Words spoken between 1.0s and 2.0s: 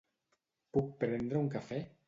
prendre un cafè?